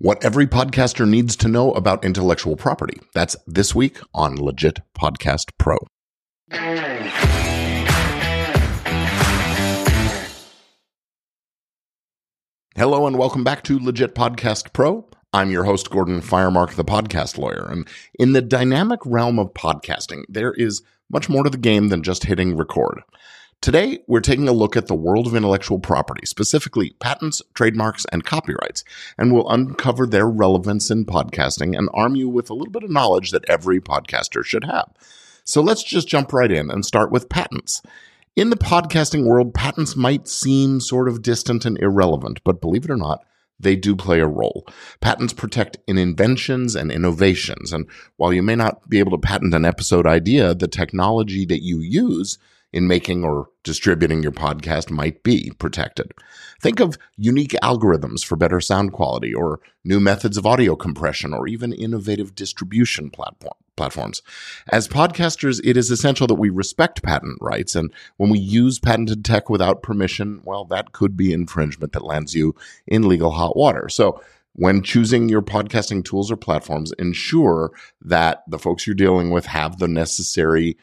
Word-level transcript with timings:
What 0.00 0.24
every 0.24 0.46
podcaster 0.46 1.08
needs 1.08 1.34
to 1.34 1.48
know 1.48 1.72
about 1.72 2.04
intellectual 2.04 2.54
property. 2.54 3.00
That's 3.14 3.34
this 3.48 3.74
week 3.74 3.98
on 4.14 4.36
Legit 4.36 4.78
Podcast 4.96 5.50
Pro. 5.58 5.76
Hello 12.76 13.08
and 13.08 13.18
welcome 13.18 13.42
back 13.42 13.64
to 13.64 13.80
Legit 13.80 14.14
Podcast 14.14 14.72
Pro. 14.72 15.04
I'm 15.32 15.50
your 15.50 15.64
host, 15.64 15.90
Gordon 15.90 16.20
Firemark, 16.20 16.76
the 16.76 16.84
podcast 16.84 17.36
lawyer. 17.36 17.66
And 17.68 17.88
in 18.20 18.34
the 18.34 18.40
dynamic 18.40 19.00
realm 19.04 19.40
of 19.40 19.52
podcasting, 19.54 20.22
there 20.28 20.52
is 20.52 20.80
much 21.10 21.28
more 21.28 21.42
to 21.42 21.50
the 21.50 21.58
game 21.58 21.88
than 21.88 22.04
just 22.04 22.22
hitting 22.22 22.56
record. 22.56 23.00
Today, 23.60 23.98
we're 24.06 24.20
taking 24.20 24.46
a 24.46 24.52
look 24.52 24.76
at 24.76 24.86
the 24.86 24.94
world 24.94 25.26
of 25.26 25.34
intellectual 25.34 25.80
property, 25.80 26.24
specifically 26.24 26.94
patents, 27.00 27.42
trademarks, 27.54 28.06
and 28.12 28.24
copyrights, 28.24 28.84
and 29.18 29.32
we'll 29.32 29.50
uncover 29.50 30.06
their 30.06 30.28
relevance 30.28 30.92
in 30.92 31.04
podcasting 31.04 31.76
and 31.76 31.88
arm 31.92 32.14
you 32.14 32.28
with 32.28 32.50
a 32.50 32.54
little 32.54 32.70
bit 32.70 32.84
of 32.84 32.90
knowledge 32.90 33.32
that 33.32 33.44
every 33.50 33.80
podcaster 33.80 34.44
should 34.44 34.62
have. 34.62 34.92
So 35.42 35.60
let's 35.60 35.82
just 35.82 36.06
jump 36.06 36.32
right 36.32 36.52
in 36.52 36.70
and 36.70 36.86
start 36.86 37.10
with 37.10 37.28
patents. 37.28 37.82
In 38.36 38.50
the 38.50 38.56
podcasting 38.56 39.24
world, 39.24 39.54
patents 39.54 39.96
might 39.96 40.28
seem 40.28 40.80
sort 40.80 41.08
of 41.08 41.22
distant 41.22 41.64
and 41.64 41.76
irrelevant, 41.80 42.40
but 42.44 42.60
believe 42.60 42.84
it 42.84 42.92
or 42.92 42.96
not, 42.96 43.24
they 43.58 43.74
do 43.74 43.96
play 43.96 44.20
a 44.20 44.26
role. 44.28 44.68
Patents 45.00 45.32
protect 45.32 45.78
in 45.88 45.98
inventions 45.98 46.76
and 46.76 46.92
innovations. 46.92 47.72
And 47.72 47.88
while 48.18 48.32
you 48.32 48.40
may 48.44 48.54
not 48.54 48.88
be 48.88 49.00
able 49.00 49.10
to 49.10 49.18
patent 49.18 49.52
an 49.52 49.64
episode 49.64 50.06
idea, 50.06 50.54
the 50.54 50.68
technology 50.68 51.44
that 51.46 51.64
you 51.64 51.80
use 51.80 52.38
in 52.72 52.86
making 52.86 53.24
or 53.24 53.48
distributing 53.62 54.22
your 54.22 54.32
podcast 54.32 54.90
might 54.90 55.22
be 55.22 55.52
protected. 55.58 56.12
Think 56.60 56.80
of 56.80 56.98
unique 57.16 57.56
algorithms 57.62 58.24
for 58.24 58.36
better 58.36 58.60
sound 58.60 58.92
quality, 58.92 59.32
or 59.32 59.60
new 59.84 60.00
methods 60.00 60.36
of 60.36 60.46
audio 60.46 60.76
compression, 60.76 61.32
or 61.32 61.46
even 61.46 61.72
innovative 61.72 62.34
distribution 62.34 63.10
platform, 63.10 63.54
platforms. 63.76 64.22
As 64.70 64.86
podcasters, 64.86 65.60
it 65.64 65.76
is 65.76 65.90
essential 65.90 66.26
that 66.26 66.34
we 66.34 66.50
respect 66.50 67.02
patent 67.02 67.38
rights, 67.40 67.74
and 67.74 67.92
when 68.16 68.30
we 68.30 68.38
use 68.38 68.78
patented 68.78 69.24
tech 69.24 69.48
without 69.48 69.82
permission, 69.82 70.42
well, 70.44 70.64
that 70.66 70.92
could 70.92 71.16
be 71.16 71.32
infringement 71.32 71.92
that 71.92 72.04
lands 72.04 72.34
you 72.34 72.54
in 72.86 73.08
legal 73.08 73.30
hot 73.30 73.56
water. 73.56 73.88
So, 73.88 74.20
when 74.52 74.82
choosing 74.82 75.28
your 75.28 75.42
podcasting 75.42 76.04
tools 76.04 76.32
or 76.32 76.36
platforms, 76.36 76.92
ensure 76.98 77.70
that 78.00 78.42
the 78.48 78.58
folks 78.58 78.86
you're 78.88 78.94
dealing 78.94 79.30
with 79.30 79.46
have 79.46 79.78
the 79.78 79.86
necessary 79.86 80.76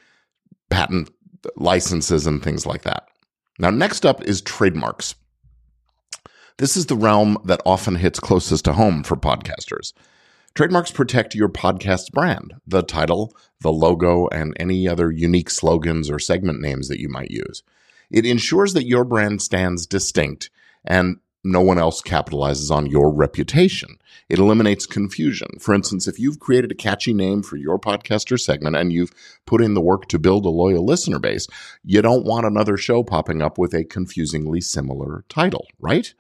patent 0.70 1.10
licenses 1.56 2.28
and 2.28 2.42
things 2.42 2.66
like 2.66 2.84
that. 2.84 3.08
Now, 3.60 3.70
next 3.70 4.06
up 4.06 4.24
is 4.24 4.42
trademarks. 4.42 5.16
This 6.58 6.78
is 6.78 6.86
the 6.86 6.96
realm 6.96 7.38
that 7.46 7.62
often 7.66 7.96
hits 7.96 8.20
closest 8.20 8.66
to 8.66 8.74
home 8.74 9.04
for 9.04 9.16
podcasters. 9.16 9.94
Trademarks 10.54 10.92
protect 10.92 11.36
your 11.36 11.50
podcast's 11.50 12.10
brand, 12.10 12.54
the 12.66 12.82
title, 12.82 13.36
the 13.60 13.74
logo, 13.74 14.28
and 14.30 14.56
any 14.58 14.88
other 14.88 15.12
unique 15.12 15.50
slogans 15.50 16.10
or 16.10 16.18
segment 16.18 16.62
names 16.62 16.88
that 16.88 17.02
you 17.02 17.10
might 17.10 17.30
use. 17.30 17.62
It 18.10 18.26
ensures 18.26 18.74
that 18.74 18.88
your 18.88 19.04
brand 19.04 19.42
stands 19.42 19.86
distinct 19.86 20.50
and 20.86 21.18
no 21.46 21.62
one 21.62 21.78
else 21.78 22.02
capitalizes 22.02 22.72
on 22.72 22.88
your 22.88 23.14
reputation. 23.14 23.98
It 24.28 24.40
eliminates 24.40 24.86
confusion. 24.86 25.48
For 25.60 25.76
instance, 25.76 26.08
if 26.08 26.20
you've 26.20 26.40
created 26.40 26.72
a 26.72 26.76
catchy 26.76 27.14
name 27.14 27.44
for 27.44 27.58
your 27.58 27.78
podcast 27.78 28.32
or 28.32 28.38
segment 28.38 28.76
and 28.76 28.92
you've 28.92 29.12
put 29.46 29.62
in 29.62 29.76
the 29.76 29.82
work 29.82 30.08
to 30.08 30.20
build 30.20 30.46
a 30.46 30.50
loyal 30.50 30.84
listener 30.84 31.20
base, 31.20 31.48
you 31.84 32.02
don't 32.02 32.26
want 32.26 32.48
another 32.48 32.78
show 32.78 33.04
popping 33.04 33.42
up 33.42 33.58
with 33.58 33.74
a 33.74 33.84
confusingly 33.84 34.60
similar 34.60 35.24
title, 35.30 35.68
right? 35.80 36.14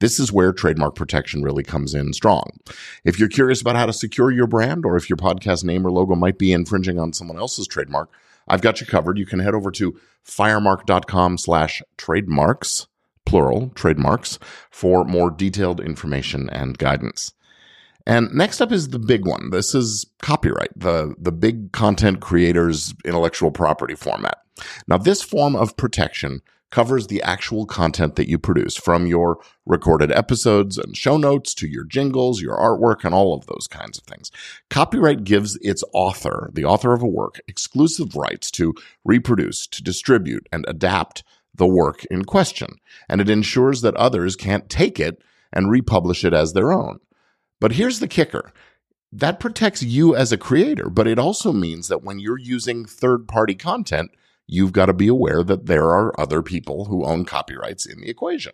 This 0.00 0.18
is 0.18 0.32
where 0.32 0.52
trademark 0.52 0.94
protection 0.96 1.42
really 1.42 1.62
comes 1.62 1.94
in 1.94 2.12
strong. 2.12 2.58
If 3.04 3.18
you're 3.18 3.28
curious 3.28 3.60
about 3.60 3.76
how 3.76 3.86
to 3.86 3.92
secure 3.92 4.30
your 4.30 4.46
brand 4.46 4.84
or 4.84 4.96
if 4.96 5.08
your 5.08 5.16
podcast 5.16 5.64
name 5.64 5.86
or 5.86 5.92
logo 5.92 6.14
might 6.14 6.38
be 6.38 6.52
infringing 6.52 6.98
on 6.98 7.12
someone 7.12 7.38
else's 7.38 7.66
trademark, 7.66 8.10
I've 8.48 8.62
got 8.62 8.80
you 8.80 8.86
covered. 8.86 9.18
You 9.18 9.26
can 9.26 9.38
head 9.38 9.54
over 9.54 9.70
to 9.72 9.98
firemark.com 10.26 11.38
slash 11.38 11.82
trademarks 11.96 12.88
plural, 13.24 13.70
trademarks, 13.74 14.38
for 14.70 15.04
more 15.04 15.30
detailed 15.30 15.80
information 15.80 16.50
and 16.50 16.78
guidance. 16.78 17.32
And 18.06 18.32
next 18.32 18.60
up 18.60 18.72
is 18.72 18.88
the 18.88 18.98
big 18.98 19.26
one. 19.26 19.50
This 19.50 19.74
is 19.74 20.06
copyright, 20.20 20.70
the, 20.76 21.14
the 21.18 21.32
big 21.32 21.72
content 21.72 22.20
creators 22.20 22.94
intellectual 23.04 23.50
property 23.50 23.94
format. 23.94 24.38
Now, 24.88 24.98
this 24.98 25.22
form 25.22 25.54
of 25.54 25.76
protection 25.76 26.42
covers 26.72 27.06
the 27.06 27.22
actual 27.22 27.66
content 27.66 28.16
that 28.16 28.28
you 28.28 28.38
produce 28.38 28.76
from 28.76 29.06
your 29.06 29.38
recorded 29.66 30.10
episodes 30.10 30.78
and 30.78 30.96
show 30.96 31.16
notes 31.16 31.54
to 31.54 31.68
your 31.68 31.84
jingles, 31.84 32.40
your 32.40 32.56
artwork, 32.56 33.04
and 33.04 33.14
all 33.14 33.34
of 33.34 33.46
those 33.46 33.68
kinds 33.68 33.98
of 33.98 34.04
things. 34.04 34.32
Copyright 34.70 35.22
gives 35.22 35.56
its 35.60 35.84
author, 35.92 36.50
the 36.54 36.64
author 36.64 36.94
of 36.94 37.02
a 37.02 37.06
work, 37.06 37.40
exclusive 37.46 38.16
rights 38.16 38.50
to 38.50 38.74
reproduce, 39.04 39.66
to 39.66 39.82
distribute, 39.82 40.48
and 40.50 40.64
adapt 40.66 41.22
the 41.54 41.66
work 41.66 42.04
in 42.10 42.24
question, 42.24 42.76
and 43.08 43.20
it 43.20 43.30
ensures 43.30 43.82
that 43.82 43.94
others 43.96 44.36
can't 44.36 44.70
take 44.70 44.98
it 44.98 45.22
and 45.52 45.70
republish 45.70 46.24
it 46.24 46.32
as 46.32 46.52
their 46.52 46.72
own. 46.72 47.00
But 47.60 47.72
here's 47.72 48.00
the 48.00 48.08
kicker 48.08 48.52
that 49.12 49.40
protects 49.40 49.82
you 49.82 50.16
as 50.16 50.32
a 50.32 50.38
creator, 50.38 50.88
but 50.88 51.06
it 51.06 51.18
also 51.18 51.52
means 51.52 51.88
that 51.88 52.02
when 52.02 52.18
you're 52.18 52.38
using 52.38 52.86
third 52.86 53.28
party 53.28 53.54
content, 53.54 54.10
you've 54.46 54.72
got 54.72 54.86
to 54.86 54.94
be 54.94 55.06
aware 55.06 55.42
that 55.42 55.66
there 55.66 55.84
are 55.84 56.18
other 56.18 56.40
people 56.40 56.86
who 56.86 57.04
own 57.04 57.26
copyrights 57.26 57.84
in 57.84 58.00
the 58.00 58.08
equation. 58.08 58.52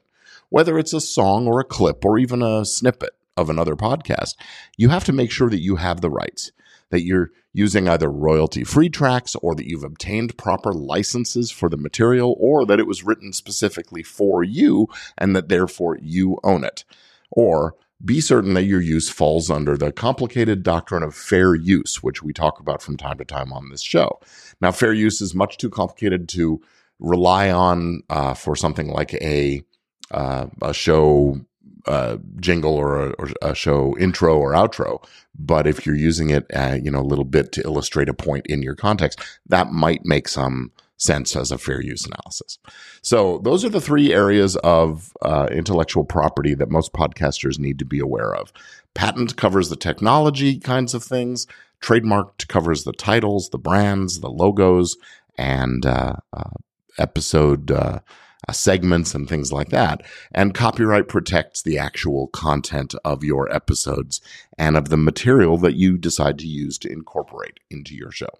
Whether 0.48 0.78
it's 0.78 0.92
a 0.92 1.00
song 1.00 1.46
or 1.46 1.60
a 1.60 1.64
clip 1.64 2.04
or 2.04 2.18
even 2.18 2.42
a 2.42 2.64
snippet 2.64 3.12
of 3.36 3.48
another 3.48 3.76
podcast, 3.76 4.34
you 4.76 4.88
have 4.88 5.04
to 5.04 5.12
make 5.12 5.30
sure 5.30 5.48
that 5.48 5.62
you 5.62 5.76
have 5.76 6.00
the 6.00 6.10
rights 6.10 6.50
that 6.90 7.02
you're 7.02 7.30
using 7.52 7.88
either 7.88 8.10
royalty 8.10 8.64
free 8.64 8.88
tracks 8.88 9.34
or 9.36 9.54
that 9.54 9.66
you've 9.66 9.84
obtained 9.84 10.38
proper 10.38 10.72
licenses 10.72 11.50
for 11.50 11.68
the 11.68 11.76
material 11.76 12.36
or 12.38 12.64
that 12.66 12.80
it 12.80 12.86
was 12.86 13.04
written 13.04 13.32
specifically 13.32 14.02
for 14.02 14.42
you 14.42 14.88
and 15.16 15.34
that 15.34 15.48
therefore 15.48 15.98
you 16.00 16.38
own 16.44 16.64
it. 16.64 16.84
Or 17.30 17.74
be 18.04 18.20
certain 18.20 18.54
that 18.54 18.64
your 18.64 18.80
use 18.80 19.10
falls 19.10 19.50
under 19.50 19.76
the 19.76 19.92
complicated 19.92 20.62
doctrine 20.62 21.02
of 21.02 21.14
fair 21.14 21.54
use, 21.54 22.02
which 22.02 22.22
we 22.22 22.32
talk 22.32 22.60
about 22.60 22.80
from 22.80 22.96
time 22.96 23.18
to 23.18 23.24
time 23.24 23.52
on 23.52 23.70
this 23.70 23.82
show. 23.82 24.20
Now, 24.60 24.70
fair 24.70 24.92
use 24.92 25.20
is 25.20 25.34
much 25.34 25.58
too 25.58 25.68
complicated 25.68 26.28
to 26.30 26.60
rely 27.00 27.50
on 27.50 28.02
uh, 28.08 28.34
for 28.34 28.54
something 28.54 28.88
like 28.88 29.14
a 29.14 29.62
uh, 30.10 30.46
a 30.62 30.72
show 30.72 31.40
uh, 31.88 32.18
jingle 32.38 32.74
or 32.74 33.08
a, 33.08 33.10
or 33.12 33.30
a, 33.42 33.54
show 33.54 33.96
intro 33.98 34.38
or 34.38 34.52
outro. 34.52 35.02
But 35.38 35.66
if 35.66 35.86
you're 35.86 35.94
using 35.94 36.30
it, 36.30 36.46
uh, 36.54 36.78
you 36.82 36.90
know, 36.90 37.00
a 37.00 37.02
little 37.02 37.24
bit 37.24 37.52
to 37.52 37.62
illustrate 37.62 38.08
a 38.08 38.14
point 38.14 38.46
in 38.46 38.62
your 38.62 38.74
context, 38.74 39.20
that 39.46 39.72
might 39.72 40.04
make 40.04 40.28
some 40.28 40.70
sense 40.98 41.36
as 41.36 41.50
a 41.50 41.58
fair 41.58 41.80
use 41.80 42.04
analysis. 42.04 42.58
So 43.02 43.38
those 43.44 43.64
are 43.64 43.68
the 43.68 43.80
three 43.80 44.12
areas 44.12 44.56
of 44.56 45.12
uh, 45.22 45.48
intellectual 45.50 46.04
property 46.04 46.54
that 46.54 46.70
most 46.70 46.92
podcasters 46.92 47.58
need 47.58 47.78
to 47.78 47.84
be 47.84 48.00
aware 48.00 48.34
of. 48.34 48.52
Patent 48.94 49.36
covers 49.36 49.68
the 49.68 49.76
technology 49.76 50.58
kinds 50.58 50.92
of 50.94 51.04
things. 51.04 51.46
Trademark 51.80 52.46
covers 52.48 52.82
the 52.82 52.92
titles, 52.92 53.50
the 53.50 53.58
brands, 53.58 54.20
the 54.20 54.30
logos, 54.30 54.96
and 55.36 55.86
uh, 55.86 56.16
uh, 56.32 56.50
episode 56.98 57.70
uh, 57.70 58.00
uh, 58.46 58.52
segments 58.52 59.14
and 59.14 59.28
things 59.28 59.52
like 59.52 59.70
that. 59.70 60.02
And 60.32 60.54
copyright 60.54 61.08
protects 61.08 61.62
the 61.62 61.78
actual 61.78 62.28
content 62.28 62.94
of 63.04 63.24
your 63.24 63.52
episodes 63.52 64.20
and 64.56 64.76
of 64.76 64.90
the 64.90 64.96
material 64.96 65.56
that 65.58 65.74
you 65.74 65.96
decide 65.96 66.38
to 66.40 66.46
use 66.46 66.78
to 66.78 66.92
incorporate 66.92 67.58
into 67.70 67.94
your 67.94 68.12
show. 68.12 68.30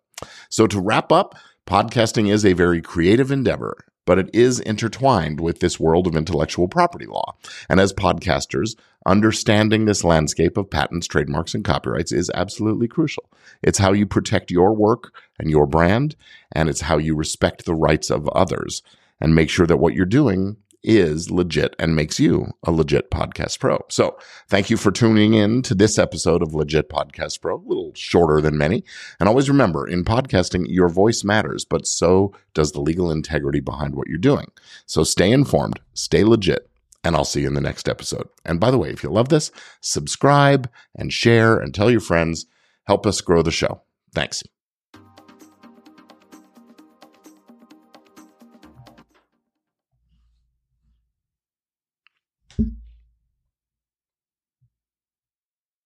So 0.49 0.67
to 0.67 0.81
wrap 0.81 1.11
up, 1.13 1.35
podcasting 1.67 2.31
is 2.31 2.45
a 2.45 2.53
very 2.53 2.81
creative 2.81 3.31
endeavor, 3.31 3.77
but 4.05 4.19
it 4.19 4.31
is 4.33 4.61
intertwined 4.61 5.41
with 5.41 5.61
this 5.61 5.79
world 5.79 6.07
of 6.07 6.17
intellectual 6.17 6.69
property 6.69 7.07
law. 7.07 7.37
And 7.69 7.79
as 7.79 7.93
podcasters, 7.93 8.77
understanding 9.05 9.85
this 9.85 10.05
landscape 10.05 10.57
of 10.57 10.71
patents, 10.71 11.07
trademarks, 11.07 11.55
and 11.55 11.65
copyrights 11.65 12.13
is 12.13 12.31
absolutely 12.35 12.89
crucial. 12.89 13.29
It's 13.63 13.79
how 13.79 13.93
you 13.93 14.07
protect 14.07 14.51
your 14.51 14.75
work 14.75 15.13
and 15.39 15.51
your 15.51 15.67
brand, 15.67 16.17
and 16.53 16.69
it's 16.69 16.83
how 16.83 16.99
you 16.99 17.15
respect 17.15 17.65
the 17.65 17.75
rights 17.75 18.11
of 18.11 18.29
others 18.29 18.83
and 19.21 19.35
make 19.35 19.51
sure 19.51 19.67
that 19.67 19.79
what 19.79 19.95
you're 19.95 20.07
doing 20.07 20.57
is 20.83 21.31
legit 21.31 21.75
and 21.79 21.97
makes 21.97 22.21
you 22.21 22.53
a 22.65 22.71
legit 22.71 23.11
podcast 23.11 23.59
pro. 23.59 23.85
So 23.91 24.17
thank 24.49 24.71
you 24.71 24.77
for 24.77 24.91
tuning 24.91 25.35
in 25.35 25.63
to 25.63 25.75
this 25.75 25.99
episode 25.99 26.43
of 26.43 26.55
Legit 26.55 26.89
Podcast 26.89 27.41
Pro, 27.41 27.57
a 27.57 27.67
little 27.67 27.93
shorter 27.95 28.41
than 28.41 28.57
many. 28.57 28.85
And 29.19 29.29
always 29.29 29.49
remember 29.49 29.87
in 29.87 30.05
podcasting, 30.05 30.67
your 30.69 30.89
voice 30.89 31.25
matters, 31.25 31.65
but 31.65 31.87
so 31.87 32.33
does 32.55 32.73
the 32.73 32.81
legal 32.81 33.11
integrity 33.11 33.61
behind 33.61 33.95
what 33.95 34.09
you're 34.09 34.19
doing. 34.19 34.47
So 34.87 35.05
stay 35.05 35.33
informed, 35.33 35.81
stay 35.95 36.25
legit, 36.25 36.71
and 37.03 37.17
I'll 37.17 37.25
see 37.25 37.43
you 37.43 37.49
in 37.49 37.55
the 37.55 37.61
next 37.61 37.89
episode. 37.89 38.29
And 38.45 38.61
by 38.61 38.71
the 38.71 38.79
way, 38.79 38.91
if 38.91 39.03
you 39.03 39.11
love 39.11 39.31
this, 39.31 39.51
subscribe 39.81 40.71
and 40.95 41.13
share 41.13 41.59
and 41.59 41.75
tell 41.75 41.91
your 41.91 42.01
friends. 42.01 42.47
Help 42.85 43.07
us 43.07 43.21
grow 43.21 43.43
the 43.43 43.51
show. 43.51 43.83
Thanks. 44.15 44.43